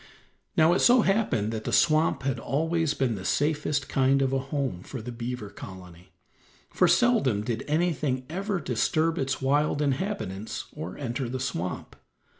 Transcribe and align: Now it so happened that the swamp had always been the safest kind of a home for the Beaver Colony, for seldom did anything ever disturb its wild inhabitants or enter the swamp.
Now 0.57 0.73
it 0.73 0.79
so 0.79 1.03
happened 1.03 1.51
that 1.53 1.63
the 1.63 1.71
swamp 1.71 2.23
had 2.23 2.39
always 2.39 2.95
been 2.95 3.13
the 3.13 3.23
safest 3.23 3.87
kind 3.87 4.23
of 4.23 4.33
a 4.33 4.39
home 4.39 4.81
for 4.81 4.99
the 4.99 5.11
Beaver 5.11 5.51
Colony, 5.51 6.11
for 6.71 6.87
seldom 6.87 7.43
did 7.43 7.63
anything 7.67 8.25
ever 8.27 8.59
disturb 8.59 9.19
its 9.19 9.43
wild 9.43 9.79
inhabitants 9.79 10.65
or 10.73 10.97
enter 10.97 11.29
the 11.29 11.39
swamp. 11.39 11.95